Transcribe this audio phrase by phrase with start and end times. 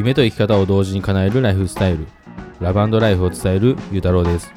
[0.00, 2.06] 夢と生き方を同時に叶えるライフスタイル
[2.58, 4.50] ラブライフを伝えるゆうたろうです。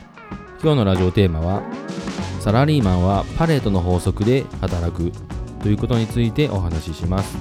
[0.61, 1.61] 今日のラジオテーマは
[2.39, 5.11] サラリーマンはパレートの法則で働く
[5.61, 7.37] ということについてお話しします。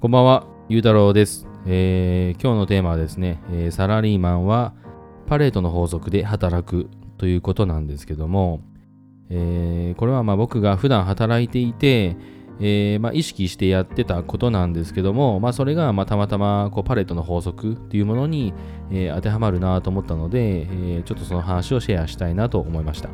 [0.00, 4.74] こんばんは、ゆうたろうです、えー、今日のテーマはですね、えー、サラリーマンは
[5.26, 8.60] パレートの法則で働くということなんですけども、
[9.30, 12.16] えー、これはまあ僕が普段働いていて、
[12.60, 18.52] えー、まあ、意識してやってたことなんですけども、まあ、それがまたまたまこうパレットの法則っていうものに、
[18.90, 23.10] えー、当てはまるなと思ったので、えちょっとその話をシェアしたいなと思いました。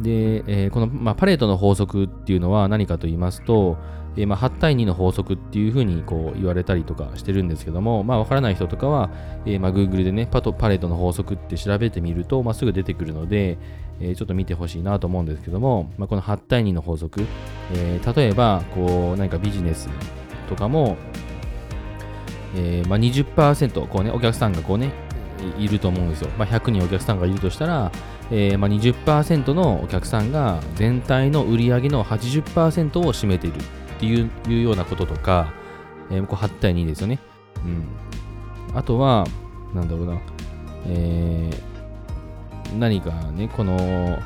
[0.00, 3.76] で、えこの、まあ、パレットの法則っていうのは何かと言いますと、
[4.16, 9.10] えー、まあ、8対2の法則っていうふうにこう言われたりとかしてるんですけども、まあ、わからない人とかは、
[9.46, 13.58] えー、まあ、Google でね、パトパレットの法則って調べてみると、まあ、すぐ出てくるので、
[14.00, 17.24] え、ちょっと見てほしいなと思うんですけども、まあ、この8対2の法則、
[17.72, 19.88] えー、例えば、こう、何かビジネス
[20.48, 20.96] とかも、
[22.56, 24.92] えー、まあ20%、こうね、お客さんがこうね、
[25.58, 26.30] いると思うんですよ。
[26.38, 27.92] まあ、100人お客さんがいるとしたら、
[28.30, 33.60] えー、まあ20%のお客さんが全体の売り上げの80%を占めているっ
[33.98, 35.52] ていういうようなこととか、
[36.10, 37.18] えー、こう8対2ですよね。
[37.64, 37.68] う
[38.74, 38.76] ん。
[38.76, 39.26] あとは、
[39.74, 40.20] なんだろうな、
[40.86, 41.79] えー、
[42.78, 44.18] 何かね、この、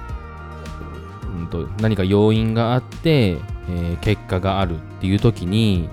[1.38, 5.88] うんと、何か要因があって、えー、結果があるっていう時に、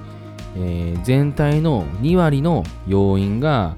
[0.56, 3.76] えー、全体の2割の要因が、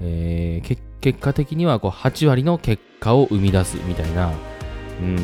[0.00, 4.32] えー、結果的にはこう8割の結果を生み出すみたいな、
[5.00, 5.18] うん、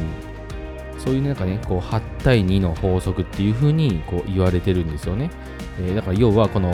[0.98, 5.30] そういうなんかね、こう8対2の法則っていう風にこう言われてるんですよね。
[5.80, 6.70] え、だから要はこの、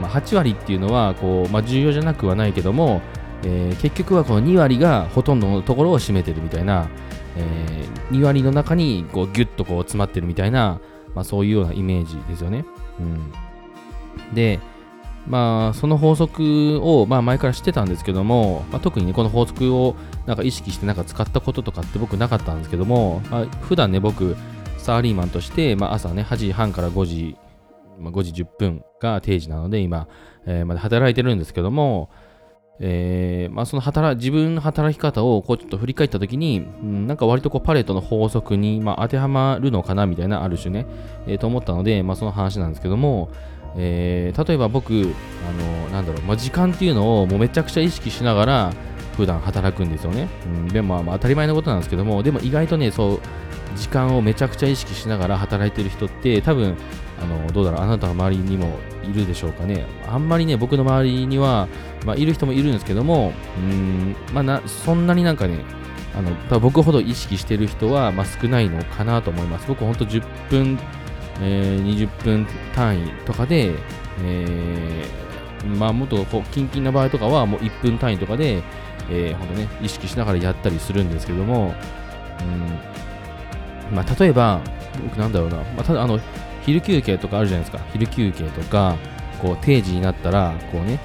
[0.00, 3.00] まあ、8割っていうのはこう、まあ、重要じゃなくはないけども、
[3.44, 6.88] えー、結局はこの2割がほとんどのところを占めてるみたいな、
[7.36, 10.80] えー、2割の中にこうギュッとこう詰まってるみたいな、
[11.14, 12.64] まあ、そういうようなイメージですよね。
[12.98, 14.58] うん、で、
[15.26, 19.96] まあ、その法則を、まあ、前から知ってたんですけども、まあ、特にね、この法則を
[20.26, 24.36] なんか意識してなんか使ったこととかって僕なかったんですけども、まあ、普段ね、僕、
[24.78, 27.36] サラリーマンとして、まあ、朝ね、8時半から5時、
[27.98, 30.06] まあ、5時10分が定時なので、今、
[30.46, 32.08] えー、まだ働いてるんですけども、
[32.78, 40.86] えー、まあ、その働自分の働き方をこうちょっと振り返ったときに、うん、なんか割とこうパレットの法則に、まあ、当てはまるのかなみたいなある種ね、
[41.26, 43.30] えー、と思ったので、まあ、その話なんですけども、
[43.76, 48.72] えー、例えば僕、あのなんだろう、まあ、時間っていうのをもうめちゃくちゃ意識しながら
[49.16, 50.28] 普段働くんですよね。
[50.44, 53.20] うん、でも、まあ、当たり前のことなんですけども、でも意外とね、そう、
[53.76, 56.76] 時間をめちゃくちゃ意識しながら働いてる人って多分、
[57.20, 59.86] あのどうだろう、あなたの周りにもいるでしょうかね。
[60.08, 61.68] あんまりね、僕の周りには、
[62.04, 65.64] まあ、いる人もいるんですけども、うん、まあな、そんなになんかね、
[66.14, 69.66] あの僕ほど意識してる人は、まあ、少ないのかなと思います。
[69.68, 70.78] 僕、ほんと10分
[71.40, 73.74] えー、20分単位とかで、
[74.22, 78.62] えー、まあ、もっとこう、キンキンな場合とかは、もう1分単位とかで、
[79.10, 81.74] えー、ほんとね、意識しながらやったりするんですけども、
[82.40, 82.78] うん、
[83.92, 84.60] まあ、例えば、
[85.02, 86.18] 僕なんだろうな、まあ、ただ、あの、
[86.62, 87.84] 昼休憩とかあるじゃないですか。
[87.92, 88.96] 昼休憩とか、
[89.40, 90.98] こう、定時になったら、こうね、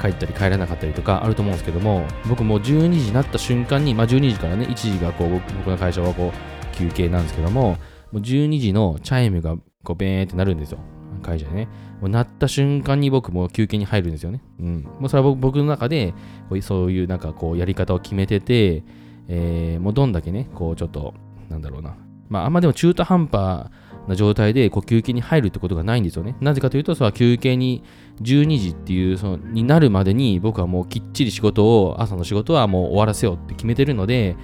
[0.00, 7.78] 帰ったり帰らなかったりとかあると思うんですけども、僕も12時になった瞬間に、まあ、12時からね、1時がこう僕の会社はこう休憩なんですけども、も
[8.12, 10.78] う12時のチャイムがこうベーンってなるんですよ。
[11.22, 11.68] 会社でね。
[12.00, 14.42] もう鳴った瞬間に僕も休憩に入るんですよね。
[14.60, 14.82] うん。
[15.00, 16.12] もうそれは僕の中で、
[16.50, 18.84] こうそういうなんかこうやり方を決めてて、
[19.28, 21.14] えー、もうどんだけね、こうちょっと、
[21.48, 21.96] なんだろうな。
[22.28, 23.70] まああんまでも中途半端
[24.08, 26.36] な状態でこう休憩に入るってことがないんですよね。
[26.40, 27.82] なぜかというと、その休憩に
[28.22, 34.36] 12時っていう、その、になるまでに僕はもうきっちり仕事を、朝の仕事はもう終わらせようって決めてるので、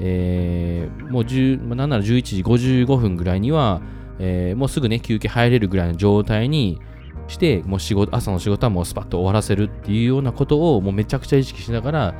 [0.00, 3.82] えー、もう10、なんなら11時55分ぐらいには、
[4.20, 6.80] えー、もうすぐね、休憩入れるぐらいの状態に
[7.28, 12.14] して、もう仕事、朝の仕事はもうスパッと終わらせるっていうようなことをもうめちゃくちゃ意識しながら、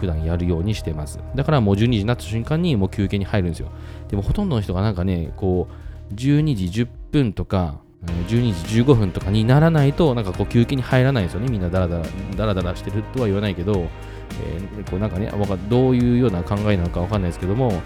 [0.00, 1.20] 普段やるようにしてます。
[1.34, 3.68] だからもう12時になった瞬間にもう休憩に入るんですよ。
[4.08, 5.68] でもほとんどの人がなんかね、こ
[6.10, 7.80] う、12時10分とか、
[8.28, 11.48] 12時15分とかにならないと、なんかこう休憩に入らないんですよね。
[11.48, 12.04] みんなダラダラ、
[12.36, 15.30] ダラダラしてるとは言わないけど、えー、こうなんかね、
[15.68, 17.82] どういうような考えなのかわかんないですけども、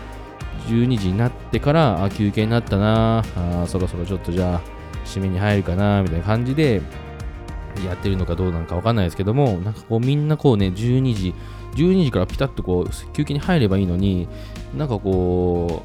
[0.69, 4.76] 12時になってから、あ、休憩になったな、あそろそろちょっとじゃあ、
[5.07, 6.83] 締めに入るかな、みたいな感じで、
[7.85, 11.35] やってるのかどうなのかわかんないですけども、なんかこうみんなこうね、12時、
[11.75, 14.29] 12時からピタッとこう休憩に入ればいいのに、
[14.77, 15.83] なんかこ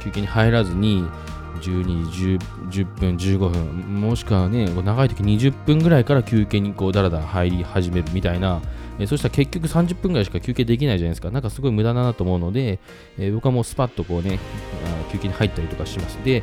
[0.00, 1.04] う、休憩に入らずに、
[1.60, 2.38] 12時
[2.70, 8.60] 10, 10分、15分、もしくはね、長い時20分ぐらいから休憩にこうだらだら入り始めるみたいな、
[8.98, 11.30] え、そしたら結局30分ぐらいしか休憩できないじゃないですか。
[11.30, 12.78] なんかすごい無駄だなと思うので、
[13.18, 14.38] え、僕はもうスパッとこうね、
[15.12, 16.18] 休憩に入ったりとかします。
[16.24, 16.42] で、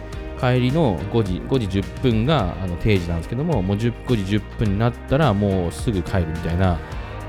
[0.53, 6.79] 帰りの5時 ,5 時10分があの定時なんですけども、もう5時10分になったらもうすぐ帰るみたいな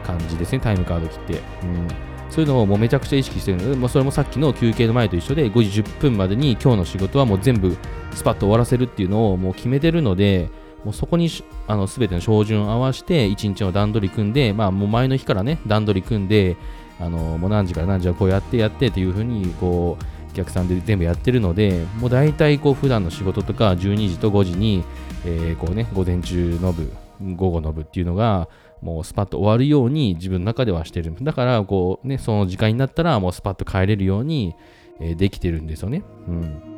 [0.05, 1.33] 感じですね、タイムカード切って。
[1.63, 1.89] うん
[2.29, 7.77] そういうのをもうめちゃくちゃ意識してるので、もうそれもさっきの休憩の前と一緒で、5時10分までに今日の仕事はもう全部
[8.15, 10.51] スパッと終わらせるっていうのをもう決めてるので、
[10.85, 11.31] もうそこに
[11.67, 16.57] あの全ての照準を合わせて、1日の段取り組んで、まあ、もう前の日からね、段取り組んで、
[16.99, 20.05] あのもう何時から何時はこうやってやってっていう風に、こう、
[20.37, 24.85] 客さんで全部やってるので、もう大体こう普段の仕事とか12時と5時に、
[25.25, 26.93] えー、こうね、午前中の部、
[27.35, 28.49] 午後の部っていうのが、
[28.83, 31.15] もうスパッと終わるように自分の中ではしてる。
[31.23, 34.55] だから、こうね、その時間になったらもうスパッと帰れるように、
[35.01, 36.03] え、できてるんですよね。
[36.29, 36.77] うん。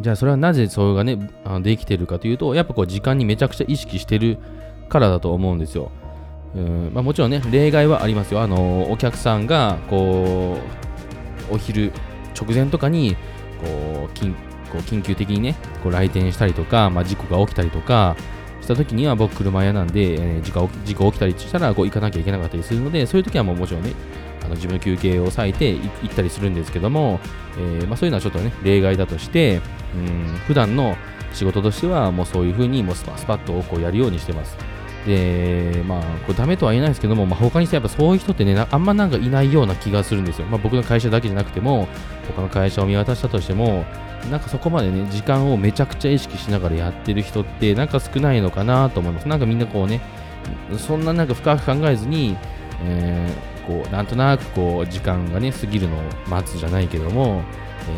[0.00, 4.38] じゃあそれはなぜそれがね、あのできてるかというと、やっぱこう時間にめちゃくちゃ意識してる
[4.88, 5.90] からだと思うんですよ。
[6.54, 8.40] うんまあ、もちろんね、例外はありますよ。
[8.40, 10.56] あのお客さんがこ
[11.50, 11.92] うお昼
[12.40, 13.16] 直前とかに
[13.60, 14.34] こう緊
[14.70, 18.16] こう緊急的にね、こう来店したりとか、まあ、事故が起きたりとか
[18.60, 23.92] した時には僕車屋なんで、えー、事故事故起きたりしたらこう行かなきゃいけなかったりするので、そういう時はもうもちろんね、
[24.44, 27.18] あの自分の休憩を割いて行ったりするんですけども、
[27.56, 29.60] えー、まあ、そういうのはちょっとね、例外だとして、
[29.94, 30.96] うん、普段の
[31.32, 34.56] 仕事としてはもうそういう風にもうスパスパッとこうやるようにしてます。
[35.06, 40.46] で、まあ、これダメとは言えないですけども、まあ、他にしてやっぱそういう人ってね、あんまなんかいないような気がするんですよ。
[40.46, 41.88] まあ、僕の会社だけじゃなくても、
[42.26, 43.84] 他の会社を見渡したとしても、
[44.30, 49.28] なんかそこまでね、時間をめちゃくちゃ意識しながらやってる人って、なんか少ないのかなと思います。
[49.28, 50.00] なんかみんなこうね、
[50.76, 52.36] そんななんか深く考えずに、
[52.84, 57.42] えー、こう、なんとなくこう、時間がね、過ぎるのを待つじゃないけども、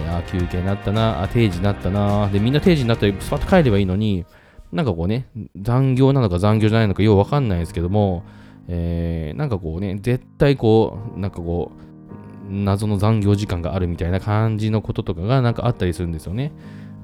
[0.07, 4.25] えー、あ、休憩になったな、あ、定時になったな、で、みんな定時になったらスパッと帰ればいいのに、
[4.73, 5.27] なんかこうね、
[5.57, 8.23] 残業なのか残業じゃないのかようわかんないですけども、
[8.69, 16.53] えー、なんかこうね、絶対こう、なんかこう、謎の残業時間があるみたいな感じのこととかがなんかあったりするんですよね。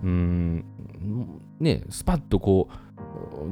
[0.03, 0.65] うん、
[1.61, 2.87] ね、スパッとこう、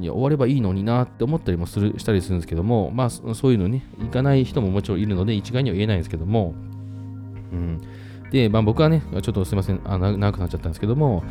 [0.01, 6.53] いや終わればいいのになって思ったりもするしたりするんですけども、まあそういうのね、行かない人ももちろんいるので一概には言えないんですけども、
[7.51, 7.81] うん、
[8.31, 9.81] で、まあ、僕はね、ちょっとすみません。
[9.85, 11.23] あ、長くなっちゃったんですけども、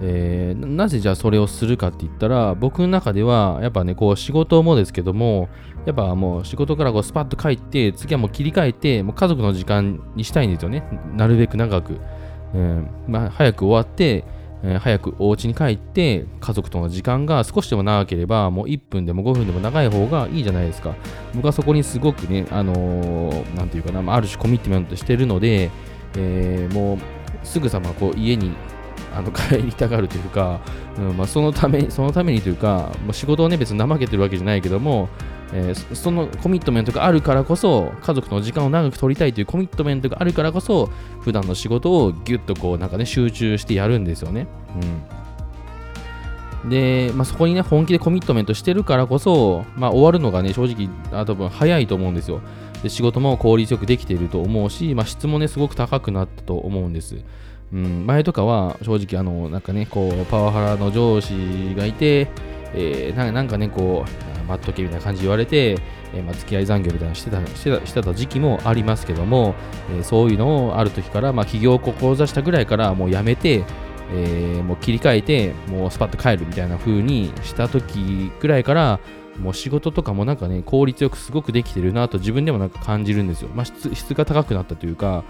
[0.00, 5.48] えー、なぜじゃあそれをするかって言ったら、僕の中では、やっぱね、こう仕事もですけども、
[5.86, 10.84] やっぱもう仕事からこうスパッと帰って、次はもう切り替えて、もう家族の時間にしたいんですよね。
[11.16, 11.98] なるべく長く。
[12.54, 14.24] うん、まあ、早く終わって、
[14.62, 20.94] えー、早くお家に帰って家族との時間が少しでも長ければもう1分でも5分でも長い方がいいじゃないですか
[21.34, 25.70] 僕はそこにすごくねあのー、なんていうかなある種コミットメントしてるので
[26.16, 26.98] えー、もう
[27.42, 28.52] すぐさまこう家に
[29.16, 30.60] あの帰りたがるというか、
[30.98, 35.08] うんまあ、そのためそのためにというか、まあ、仕事をね別に怠けてるわけじゃないけども、
[35.52, 40.90] えー、そのコミットメントがあるからこそ家族の時間を長く取りたいというコミットメントがあるからこそ
[41.20, 44.46] 普段の仕事をギュッとこうなんかね集中してやるんですよね。
[46.64, 52.40] うん、で、まあ、そこにね本気でコミットメントしてるからこそ、まあ、終わるのがね正直あ多分早いと思うんですよ。
[52.84, 57.16] で仕事も効率よくできていると思うし、まあ、質もね、すごく高くなったと思うんです。
[57.72, 62.28] うん、前とかは正直、あの、なんかね、こう、パワハラの上司がいて、
[62.74, 65.78] えー、なんかね、こう、待っとけみたいな感じ言われて、
[66.14, 69.54] えー、まあ、付き合い残業みたいなしてたしてたしてた時期もありますけども、
[69.96, 73.64] えー、そういうのをある時から、まあ、起業を志したぐらいからもうやめて、
[74.12, 79.00] えー、もう切り替えて、もうスパッと帰るみたいな風にした時ぐらいから、
[79.38, 83.48] もう仕事とかもなんかね、効率よくすごくできてるなと自分でもなんか感じるんですよ。
[83.54, 85.24] まあ、質質が高くなったというか、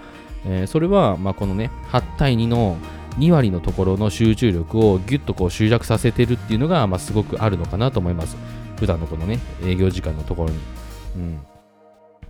[0.45, 2.77] えー、それは、まあ、このね、8対2の
[3.17, 8.35] 2割のところの集中力をギュッとこう集約させてるっていうのが、まあ、すごくあるのかなと思います。
[8.77, 10.59] 普段のこのね、営業時間のところに。
[11.15, 11.39] うん。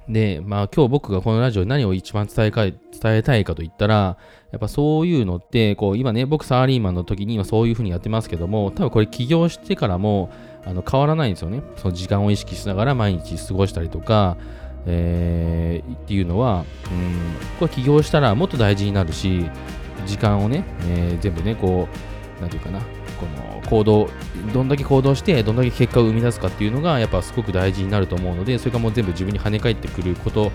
[0.07, 4.17] で、まあ今日僕がこのラジオで何を一番伝えか伝えたいかと言ったら、
[4.51, 10.29] やっぱそういうのって、こう今ね、僕サラリーマンの時に今そういう風にやってますけども、多分これ起業してからも、
[10.65, 11.63] あの変わらないんですよね。
[11.77, 14.38] その時間を意識しながら毎日過ごしたりとか、
[14.86, 16.65] えー、っていうのは、うん、
[17.60, 19.50] これ起業したらもっと大事になるし、
[20.06, 21.88] 時間をね、えー、全部ね、こ
[22.39, 22.86] う、なんていうかな、こ
[23.25, 24.10] の行動、
[24.54, 30.51] どんだけ行動して、どんだけ結果を生み出すかっていうのが、やっぱすごく大事になると思うので、それがもう全部自分に跳ね返ってくること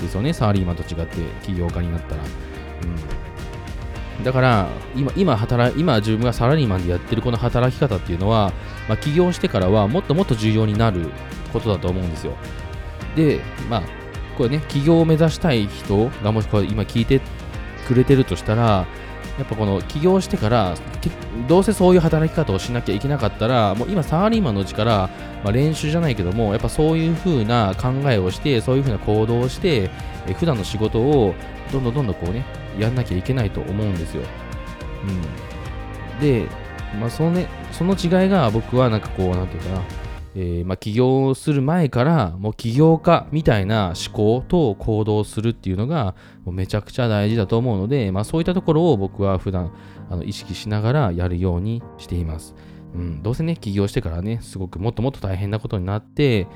[0.00, 2.22] ですよね、サラリーマンと違って起業家になったら。
[2.22, 2.26] う
[3.10, 3.24] ん
[4.22, 8.52] だから今今働今自分がサラリーマンでやってるこの働き方っていうのは、
[8.88, 11.10] まあ、起業してからはもっともっと重要になる
[11.52, 12.36] ことだと思うんですよ
[13.16, 13.82] でまあ
[14.36, 17.20] これね起業を目指したい人がもしこれ今聞いて
[17.86, 18.86] くれてるとしたら
[19.38, 20.76] やっぱこの起業してから
[21.48, 25.10] どうせそういう働き方をしなきゃいけなかったらもう今サラリーマンのうちから、
[25.42, 29.90] まあ、練習じゃないけどもやっぱそういう風な考えをしてそういう風な行動をして
[30.26, 31.34] え普段の仕事を
[31.72, 32.44] どんどんどんどんこうね
[32.78, 34.22] やんなきゃいけないと思うんですよ、
[35.04, 36.46] うん、で、
[37.00, 39.82] まあそのね、その違いが僕はなんかこうなんていうかな。
[40.36, 49.72] えー、まあ、起業する前からもう起業家みたいな思考と行動するっていうのがもうめちゃくちゃ大事だと思うので、まあ、そういったところを僕は普段
[50.10, 52.54] あの意識しながらやるようにしています。
[52.94, 56.46] うん、どうせね、起業してからね、すごくもっともっと大変なことになって、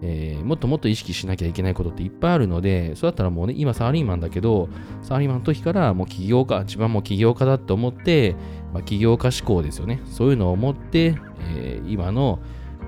[0.00, 4.68] えー、もっともっと意識しなきゃいけないことっていっぱいあるので、そうだったらもうね、今サラリーマンだけど、
[5.02, 8.34] サラリーマンの時からもう起業家、自分もう起業家だって思って、
[8.72, 10.00] まあ、起業家志向ですよね。
[10.06, 11.16] そういうのを持って、
[11.56, 12.40] えー、今の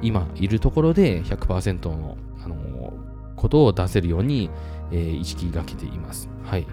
[0.05, 2.93] 今いるところで100%の、あの、
[3.37, 4.51] ことを出せるように、
[4.93, 6.29] えー、意識がけています。
[6.45, 6.67] はい。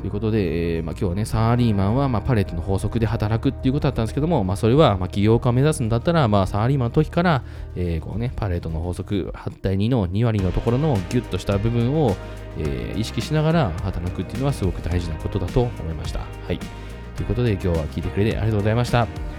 [0.00, 7.44] ということで、えーまあ、今日はね、サラリーマンは、まあ、パレットの法則で働くっていうことだったんですけども、まあ、それは、まあ、起業家を目指すんだったら、まあ、サラリーマンの時から、
[7.76, 12.16] えー、こうね、パレットの法則8対2の2割のところのギュッとした部分を、
[12.56, 16.20] えー、意識しながら働くっていうのはすごく大事なことだと思いました。
[16.20, 16.58] はい。
[17.16, 19.29] ということで、今日は聞いてくれてありがとうございました。